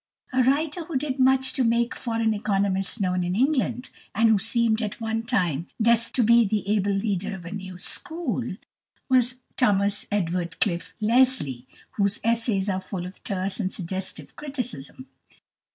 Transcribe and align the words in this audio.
A 0.33 0.41
writer 0.41 0.85
who 0.85 0.97
did 0.97 1.19
much 1.19 1.53
to 1.53 1.63
make 1.63 1.93
foreign 1.93 2.33
economists 2.33 2.99
known 2.99 3.23
in 3.23 3.35
England, 3.35 3.91
and 4.15 4.29
who 4.29 4.39
seemed 4.39 4.81
at 4.81 4.99
one 4.99 5.21
time 5.21 5.67
destined 5.79 6.15
to 6.15 6.23
be 6.23 6.43
the 6.43 6.67
able 6.69 6.91
leader 6.91 7.35
of 7.35 7.45
a 7.45 7.51
new 7.51 7.77
school, 7.77 8.55
was 9.09 9.35
=Thomas 9.57 10.07
Edward 10.11 10.59
Cliffe 10.59 10.93
Leslie 11.01 11.67
(1827 11.97 11.97
1882)=, 11.97 11.97
whose 11.97 12.19
"Essays" 12.23 12.67
are 12.67 12.79
full 12.81 13.05
of 13.05 13.23
terse 13.23 13.59
and 13.59 13.71
suggestive 13.71 14.35
criticism. 14.35 15.05